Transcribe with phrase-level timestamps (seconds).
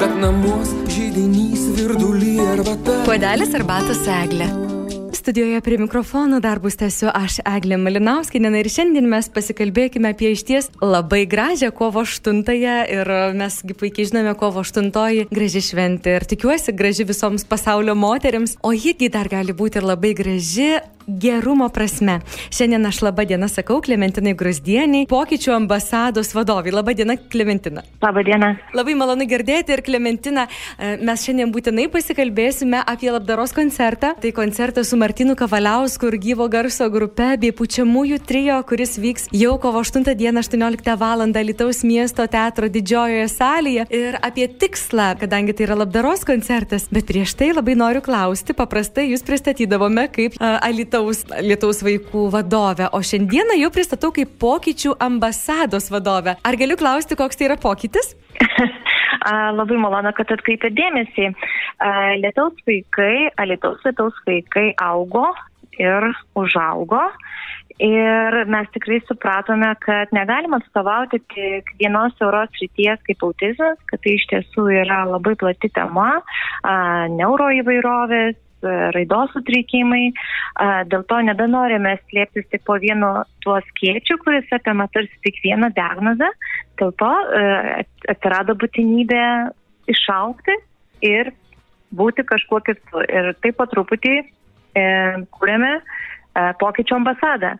[0.00, 3.00] bet namuos žydinys virdulį arbata.
[3.06, 4.48] Puodelis arbatos eglė.
[5.14, 11.22] Studijoje prie mikrofono darbus tęsiu aš Eglė Malinauskinė ir šiandien mes pasikalbėkime apie išties labai
[11.30, 17.46] gražią kovo 8-ąją ir mesgi puikiai žinome kovo 8-oji graži šventė ir tikiuosi graži visoms
[17.48, 20.74] pasaulio moteriams, o jigi dar gali būti ir labai graži
[21.06, 22.20] gerumo prasme.
[22.50, 26.72] Šiandien aš labą dieną sakau Klementinai Grusdieniai, pokyčių ambasados vadovai.
[26.74, 27.84] Labą dieną, Klementina.
[28.02, 28.54] Labą dieną.
[28.74, 30.46] Labai malonu girdėti ir Klementina,
[30.78, 34.14] e, mes šiandien būtinai pasikalbėsime apie labdaros koncertą.
[34.20, 39.58] Tai koncertas su Martinu Kavaliausku ir gyvo garso grupe bei pučiamųjų trijo, kuris vyks jau
[39.58, 41.24] kovo 8 dieną 18 val.
[41.24, 43.84] Lietuvos miesto teatro didžiojoje salėje.
[43.92, 49.10] Ir apie tikslą, kadangi tai yra labdaros koncertas, bet prieš tai labai noriu klausti, paprastai
[49.10, 54.92] jūs pristatydavome kaip uh, Alita Lietaus, Lietaus vaikų vadovę, o šiandieną jau pristatau kaip pokyčių
[55.02, 56.36] ambasados vadovę.
[56.46, 58.12] Ar galiu klausti, koks tai yra pokytis?
[59.58, 61.32] Labai malonu, kad atkreipėt dėmesį.
[62.22, 65.26] Lietaus vaikai, Lietaus Lietaus vaikai augo
[65.82, 67.02] ir užaugo.
[67.82, 74.14] Ir mes tikrai supratome, kad negalima atstovauti tik vienos euros ryties kaip autizmas, kad tai
[74.14, 76.20] iš tiesų yra labai plati tema,
[77.18, 78.38] neuroįvairovės,
[78.96, 80.10] raidos sutrikimai.
[80.90, 83.10] Dėl to nebenorime slėptis tik po vienu
[83.44, 86.30] tuo skėčiu, kuris apima tarsi tik vieną diagnozę.
[86.80, 87.12] Dėl to
[88.14, 89.24] atsirado būtinybė
[89.92, 90.58] išaukti
[91.04, 91.32] ir
[91.94, 93.04] būti kažkuo kitu.
[93.08, 94.24] Ir taip po truputį e,
[95.36, 95.82] kūrėme e,
[96.60, 97.54] pokyčio ambasadą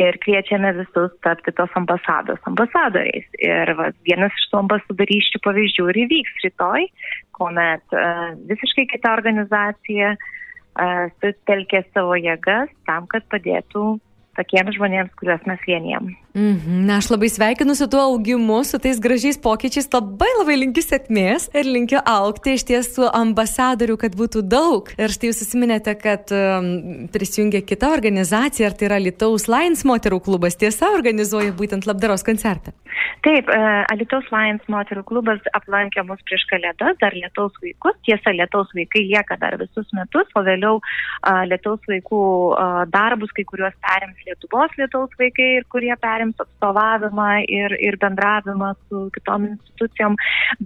[0.00, 3.28] ir kviečiame visus tapti tos ambasados ambasadoriais.
[3.40, 6.88] Ir va, vienas iš tų ambasadorysčių pavyzdžių ir įvyks rytoj,
[7.38, 10.12] kuomet uh, visiškai kita organizacija
[11.22, 13.84] sutelkė savo jėgas tam, kad padėtų
[14.36, 16.14] tokiems žmonėms, kuriuos mes vienijam.
[16.36, 16.84] Mhm.
[16.84, 21.48] Na, aš labai sveikinu su tuo augimu, su tais gražiais pokyčiais, labai labai linkiu sėkmės
[21.56, 24.90] ir linkiu aukti iš tiesų ambasadorių, kad būtų daug.
[25.00, 30.20] Ir štai jūs susiminėte, kad um, prisijungia kita organizacija, ar tai yra Lietuvos Lions moterų
[30.28, 32.76] klubas, tiesa, organizuoja būtent labdaros koncertą.
[33.24, 37.96] Taip, uh, Lietuvos Lions moterų klubas aplankė mus prieš kalėdas, dar Lietuvos vaikus.
[38.04, 42.22] Tiesa, Lietuvos vaikai lieka dar visus metus, o vėliau uh, Lietuvos vaikų
[42.52, 48.72] uh, darbus, kai kuriuos perims Lietuvos Lietuvos vaikai ir kurie perims atstovavimą ir, ir bendravimą
[48.88, 50.16] su kitom institucijom,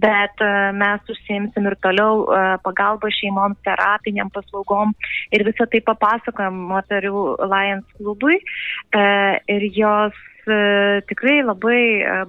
[0.05, 0.49] bet e,
[0.81, 4.95] mes užsiimsim ir toliau e, pagalbą šeimoms, terapiniam paslaugom
[5.35, 7.23] ir visą tai papasakojam moterių
[7.53, 9.05] Lions klubui e,
[9.55, 10.27] ir jos
[11.05, 11.81] tikrai labai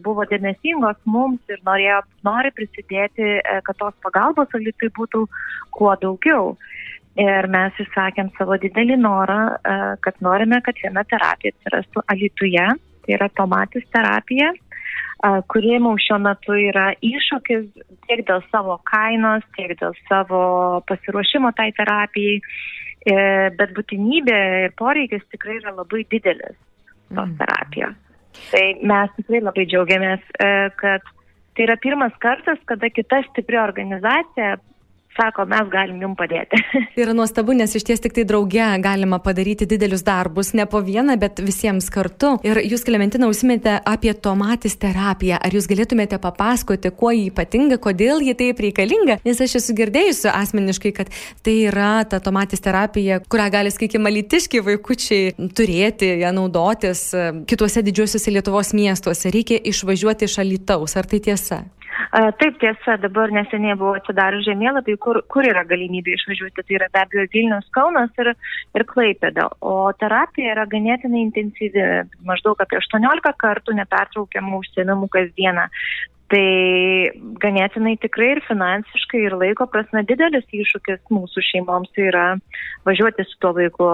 [0.04, 5.22] buvo dėmesingos mums ir norėjo, nori prisidėti, kad tos pagalbos alitui būtų
[5.72, 6.50] kuo daugiau.
[7.21, 9.41] Ir mes išsakėm savo didelį norą,
[10.00, 12.65] kad norime, kad viena terapija atsirastų alituje
[13.03, 14.53] tai yra tomatis terapija,
[15.51, 17.67] kuri mums šiuo metu yra iššūkis
[18.06, 20.43] tiek dėl savo kainos, tiek dėl savo
[20.89, 22.41] pasiruošimo tai terapijai,
[23.06, 23.17] e,
[23.59, 26.59] bet būtinybė ir poreikis tikrai yra labai didelis
[27.12, 27.37] tos mm.
[27.39, 27.99] terapijos.
[28.51, 31.06] Tai mes tikrai labai džiaugiamės, e, kad
[31.55, 34.56] tai yra pirmas kartas, kada kita stipri organizacija
[35.17, 36.59] sako, mes galim jums padėti.
[36.95, 40.83] Tai yra nuostabu, nes iš ties tik tai drauge galima padaryti didelius darbus, ne po
[40.84, 42.34] vieną, bet visiems kartu.
[42.47, 45.39] Ir jūs, Klementina, užsimėte apie tomatis terapiją.
[45.43, 49.19] Ar jūs galėtumėte papasakoti, kuo jį ypatinga, kodėl jį taip reikalinga?
[49.27, 51.12] Nes aš esu girdėjusi asmeniškai, kad
[51.45, 57.84] tai yra ta tomatis terapija, kurią gali, sakykime, lytiški vaikučiai turėti, ją naudotis e, kituose
[57.84, 59.33] didžiuosiuose Lietuvos miestuose.
[59.34, 60.97] Reikia išvažiuoti iš Alitaus.
[60.99, 61.62] Ar tai tiesa?
[62.11, 66.65] Taip tiesa, dabar neseniai buvo atsidarius žemėlapiai, kur, kur yra galimybė išvažiuoti.
[66.67, 68.33] Tai yra be abejo Vilnius, Kaunas ir,
[68.77, 69.49] ir Klaipėda.
[69.61, 71.87] O terapija yra ganėtinai intensyvi,
[72.29, 75.69] maždaug apie 18 kartų nepertraukiamų užsienimų kasdieną.
[76.32, 77.12] Tai
[77.43, 82.22] ganėtinai tikrai ir finansiškai, ir laiko prasme didelis iššūkis mūsų šeimoms tai yra
[82.88, 83.91] važiuoti su tuo vaiku.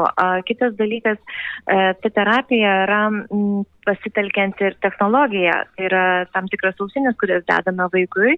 [0.47, 3.01] Kitas dalykas, e, ta terapija yra
[3.89, 5.57] pasitelkiant ir technologiją.
[5.75, 8.37] Tai yra tam tikras ausinis, kurias dedame vaikui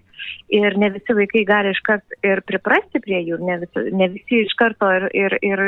[0.57, 4.57] ir ne visi vaikai gali iškart ir priprasti prie jų, ne visi, ne visi iš
[4.57, 5.63] karto ir, ir, ir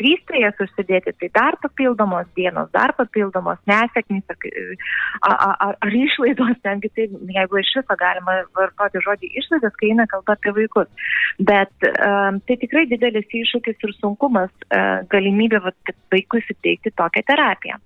[0.00, 6.90] drįsta jas užsidėti, tai dar papildomos dienos, dar papildomos nesėkmės ar, ar, ar išlaidos, netgi
[6.96, 7.08] tai,
[7.38, 11.12] jeigu iš viso galima vartoti žodį išlaidos, kai eina kalba apie vaikus.
[11.50, 17.80] Bet um, tai tikrai didelis iššūkis ir sunkumas uh, galimybė vat, vaikui suteikti tokią terapiją.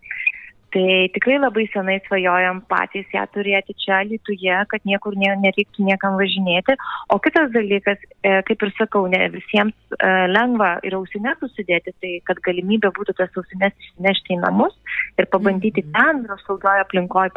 [0.71, 6.19] Tai tikrai labai senai svajojam patys ją turėti čia Lietuvoje, kad niekur ne, nereiktų niekam
[6.21, 6.77] važinėti.
[7.11, 12.13] O kitas dalykas, e, kaip ir sakau, ne visiems e, lengva ir ausinės susidėti, tai
[12.31, 14.77] kad galimybė būtų tas ausinės išsinešti į namus
[15.19, 16.29] ir pabandyti mm -hmm.
[16.29, 17.35] ten, saugioje aplinkoje,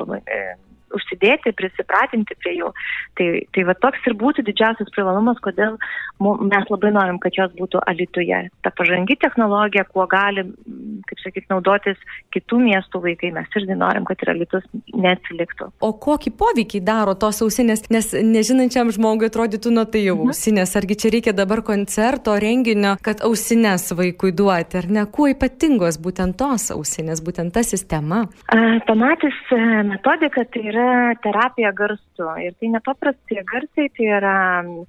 [0.95, 2.71] užsidėti, prisipratinti prie jų.
[3.19, 5.77] Tai, tai va toks ir būtų didžiausias privalumas, kodėl
[6.21, 8.39] mes labai norim, kad jos būtų alituje.
[8.63, 10.45] Ta pažangi technologija, kuo gali,
[11.09, 11.99] kaip sakyt, naudotis
[12.35, 15.69] kitų miestų vaikai, mes irgi norim, kad ir alitus neatsiliktų.
[15.83, 20.33] O kokį poveikį daro tos ausinės, nes nežinančiam žmogui atrodytų, nu tai jau mhm.
[20.33, 25.05] ausinės, argi čia reikia dabar koncerto, renginio, kad ausinės vaikui duoti, ar ne?
[25.13, 28.23] Kuo ypatingos būtent tos ausinės, būtent ta sistema?
[28.87, 30.82] Pamatis e, metodika tai yra
[31.23, 34.35] terapija garsu ir tai nepaprastai garsai, tai yra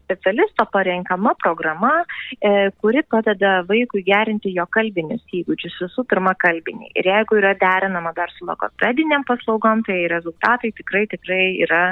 [0.04, 1.92] specialisto parenkama programa,
[2.38, 6.92] e, kuri padeda vaikui gerinti jo kalbinius įgūdžius, visų pirma kalbiniai.
[6.98, 11.82] Ir jeigu yra derinama dar su logopediniam paslaugom, tai rezultatai tikrai tikrai yra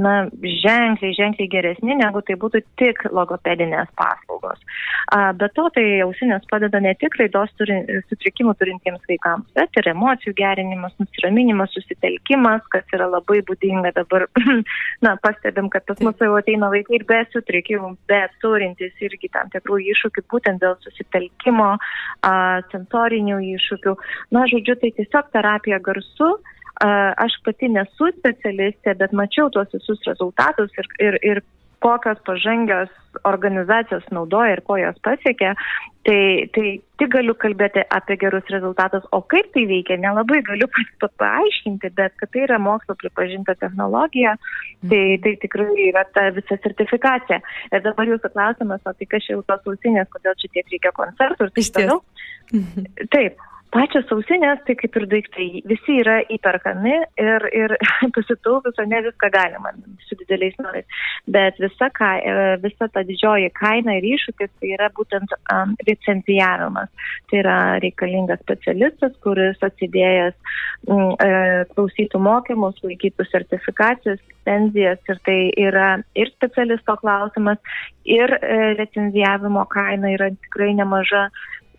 [0.00, 4.60] na, ženkliai, ženkliai geresni, negu tai būtų tik logopedinės paslaugos.
[5.40, 10.34] Be to, tai ausinės padeda ne tik raidos turi, sutrikimų turintiems vaikams, bet ir emocijų
[10.38, 14.26] gerinimas, nusiraminimas, susitelkimas, kas yra labai būdinga dabar.
[15.04, 19.50] Na, pastebim, kad pas mus jau ateina vaikai ir be sutrikimų, bet turintys irgi tam
[19.54, 22.34] tikrų iššūkių, būtent dėl susitelkimo, a,
[22.72, 23.96] sensorinių iššūkių.
[24.36, 26.34] Na, žodžiu, tai tiesiog terapija garsu.
[26.80, 31.40] Aš pati nesu specialistė, bet mačiau tuos visus rezultatus ir, ir, ir
[31.80, 32.90] kokios pažangios
[33.24, 35.54] organizacijos naudoja ir ko jos pasiekia,
[36.06, 36.66] tai, tai
[37.00, 40.68] tik galiu kalbėti apie gerus rezultatus, o kaip tai veikia, nelabai galiu
[41.02, 44.36] paaiškinti, bet kad tai yra mokslo pripažinta technologija,
[44.92, 47.40] tai, tai tikrai yra ta visa sertifikacija.
[47.72, 50.94] Ir dabar jūsų klausimas, o tai kas čia jau tos ausinės, kodėl čia tiek reikia
[50.96, 52.02] koncertų ir taip toliau.
[53.14, 53.49] Taip.
[53.70, 57.74] Pačios ausinės, tai kaip ir daiktai, visi yra įperkami ir, ir
[58.16, 59.70] pasitaupus, o ne viską galima
[60.08, 61.04] su dideliais norais.
[61.30, 66.90] Bet visa, ka, e, visa ta didžioji kaina ir iššūkis tai yra būtent um, licencijavimas.
[67.30, 70.34] Tai yra reikalingas specialistas, kuris atsidėjęs
[70.90, 71.14] um,
[71.70, 75.88] klausytų mokymus, laikytų sertifikacijas, licenzijas ir tai yra
[76.18, 77.62] ir specialisto klausimas,
[78.04, 81.28] ir e, licenzijavimo kaina yra tikrai nemaža.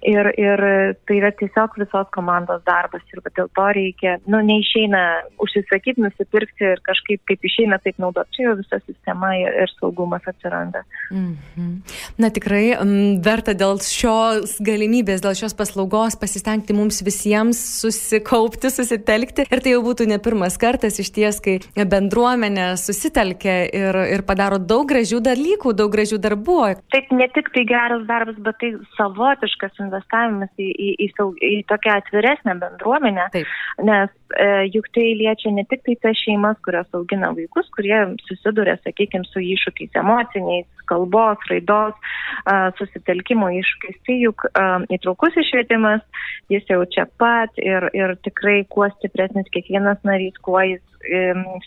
[0.01, 0.62] Ir, ir
[1.06, 5.01] tai yra tiesiog visos komandos darbas ir dėl to reikia, nu, neišeina
[5.44, 10.25] užsisakyti, nusipirkti ir kažkaip kaip išeina taip naudoti, čia jau visa sistema ir, ir saugumas
[10.25, 10.81] atsiranda.
[11.12, 11.75] Mm -hmm.
[12.18, 19.45] Na tikrai m, verta dėl šios galimybės, dėl šios paslaugos pasistengti mums visiems susikaupti, susitelkti
[19.51, 24.57] ir tai jau būtų ne pirmas kartas iš ties, kai bendruomenė susitelkia ir, ir padaro
[24.57, 26.59] daug gražių dalykų, daug gražių darbų.
[26.89, 31.61] Taip, ne tik tai geras darbas, bet tai savotiškas investavimas į, į, į, saug, į
[31.69, 33.49] tokią atviresnę bendruomenę, Taip.
[33.83, 38.77] nes e, juk tai liečia ne tik tai tas šeimas, kurios augina vaikus, kurie susiduria,
[38.85, 41.97] sakykime, su iššūkiais emociniais, kalbos, raidos,
[42.45, 43.99] e, susitelkimo iššūkiais.
[44.07, 44.67] Tai juk e,
[44.97, 46.05] įtraukus išvietimas,
[46.51, 50.83] jis jau čia pat ir, ir tikrai kuo stipresnis kiekvienas narys, kuo jis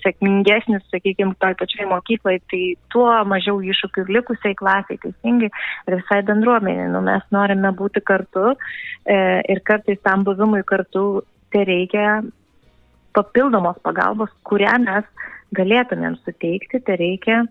[0.02, 5.50] sėkmingesnis, sakykime, toj pačioj mokyklai, tai tuo mažiau iššūkių likusiai klasiai, teisingai,
[5.88, 6.88] ir visai bendruomenė.
[6.94, 9.19] Nu, mes norime būti kartu e,
[9.50, 12.22] ir kartais tam buvimui kartu tai reikia
[13.14, 15.04] papildomos pagalbos, kurią mes
[15.54, 17.44] galėtumėm suteikti, tai reikia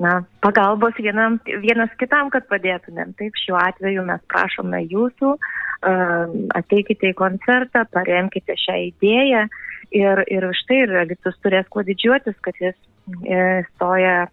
[0.00, 3.14] na, pagalbos vienam, vienas kitam, kad padėtumėm.
[3.18, 9.48] Taip, šiuo atveju mes prašome jūsų, uh, ateikite į koncertą, paremkite šią idėją,
[9.90, 12.76] Ir, ir štai ir Alitus turės kuo didžiuotis, kad jis
[13.26, 13.38] e,
[13.72, 14.28] stoja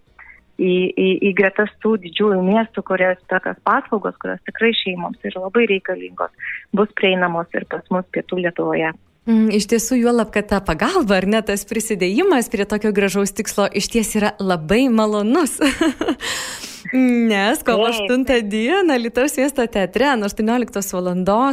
[0.61, 5.65] į, į, į gretas tų didžiųjų miestų, kurios tokios paslaugos, kurios tikrai šeimoms yra labai
[5.73, 8.93] reikalingos, bus prieinamos ir pas mus pietų Lietuvoje.
[9.27, 13.65] Mm, iš tiesų, juolab, kad ta pagalba ar net tas prisidėjimas prie tokio gražaus tikslo
[13.67, 15.57] iš ties yra labai malonus.
[16.93, 21.09] Nes kovo 8 dieną Lietuvos miesto teatre nuo 18 val.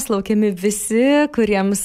[0.09, 1.83] laukiami visi, kuriems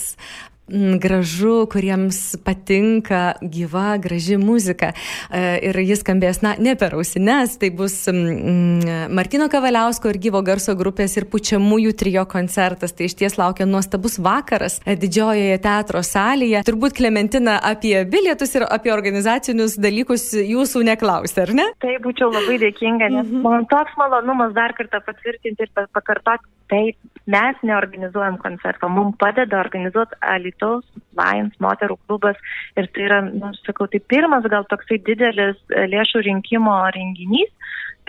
[1.02, 4.92] gražu, kuriems patinka gyva, graži muzika.
[5.30, 10.42] E, ir jis skambės, na, ne per ausines, tai bus mm, Martino Kavaliausko ir gyvo
[10.46, 12.94] garso grupės ir pučiamųjų trijo koncertas.
[12.96, 16.64] Tai iš ties laukia nuostabus vakaras e, didžiojoje teatro salėje.
[16.68, 21.68] Turbūt Klementina apie bilietus ir apie organizacinius dalykus jūsų neklausė, ar ne?
[21.84, 23.44] Tai būčiau labai dėkinga, nes mhm.
[23.46, 26.46] man toks malonumas dar kartą patvirtinti ir pakartoti.
[26.70, 26.98] Taip,
[27.30, 30.86] mes neorganizuojam koncerto, mums padeda organizuoti Alit Alytaus
[31.20, 32.40] Lions moterų klubas
[32.78, 37.52] ir tai yra, nu, sakau, tai pirmas gal toksai didelis lėšų rinkimo renginys,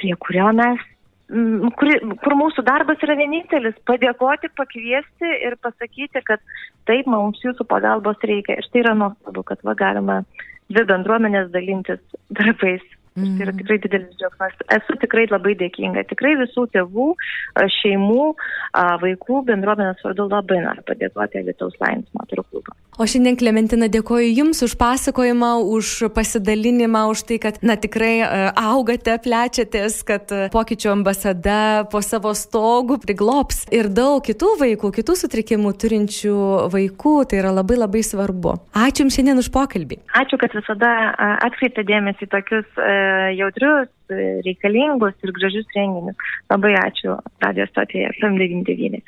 [0.00, 0.80] prie kurio mes
[1.30, 1.90] kur,
[2.24, 6.40] kur mūsų darbas yra vienintelis- padėkoti, pakviesti ir pasakyti, kad
[6.86, 8.58] taip, mums jūsų pagalbos reikia.
[8.58, 10.24] Ir tai yra nuostabu, kad va galima
[10.70, 12.00] dvi bendruomenės dalintis
[12.32, 12.82] darbais.
[13.20, 13.36] Mm.
[13.36, 14.56] Tai yra tikrai didelis džiaugsmas.
[14.76, 16.06] Esu tikrai labai dėkinga.
[16.12, 17.08] Tikrai visų tėvų,
[17.80, 18.28] šeimų,
[19.04, 22.76] vaikų bendruomenės vardu labai noriu padėkoti Lietuvos Lions moterų klubą.
[22.98, 28.26] O šiandien Klementina dėkoju Jums už pasakojimą, už pasidalinimą, už tai, kad, na, tikrai e,
[28.58, 35.16] augate, plečiatės, kad e, pokyčių ambasada po savo stogų priglops ir daug kitų vaikų, kitų
[35.22, 36.36] sutrikimų turinčių
[36.74, 37.14] vaikų.
[37.30, 38.56] Tai yra labai labai svarbu.
[38.74, 40.00] Ačiū Jums šiandien už pokalbį.
[40.20, 40.90] Ačiū, kad visada
[41.46, 42.68] atkreipėte dėmesį tokius
[43.38, 43.88] jautrius,
[44.44, 46.30] reikalingus ir gražius renginius.
[46.50, 49.00] Labai ačiū radio stotėje FM99.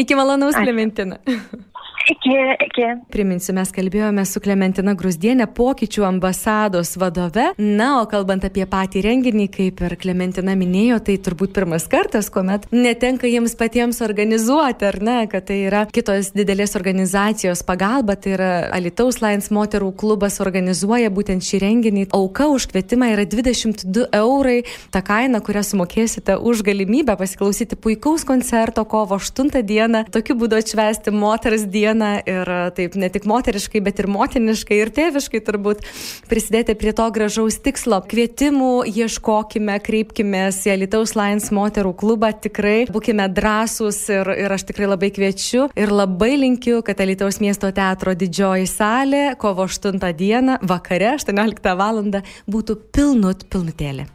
[0.00, 1.18] Iki malonaus, Klementina.
[2.08, 2.30] Iki,
[2.64, 2.86] iki.
[3.12, 7.50] Priminsiu, mes kalbėjome su Klementina Grusdienė, pokyčių ambasados vadove.
[7.60, 12.64] Na, o kalbant apie patį renginį, kaip ir Klementina minėjo, tai turbūt pirmas kartas, kuomet
[12.72, 18.50] netenka jiems patiems organizuoti, ar ne, kad tai yra kitos didelės organizacijos pagalba, tai yra
[18.72, 22.06] Alitaus Lions moterų klubas organizuoja būtent šį renginį.
[22.16, 28.86] Auka už kvietimą yra 22 eurai, ta kaina, kurią sumokėsite už galimybę pasiklausyti puikaus koncerto
[28.88, 33.80] kovo 8 dieną, tokiu būdu atšvesti moters dieną dieną ir e, taip ne tik moteriškai,
[33.82, 35.84] bet ir motiniškai ir tėviškai turbūt
[36.30, 38.00] prisidėti prie to gražaus tikslo.
[38.10, 44.90] Kvietimų ieškokime, kreipkime į Lietuvos Lions moterų klubą, tikrai būkime drąsūs ir, ir aš tikrai
[44.90, 51.16] labai kviečiu ir labai linkiu, kad Lietuvos miesto teatro didžioji salė kovo 8 dieną vakare
[51.16, 52.00] 18 val.
[52.48, 54.06] būtų pilnut pilnutėlė.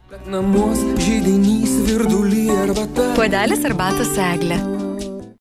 [3.16, 4.95] Puodelis arbatos eglė.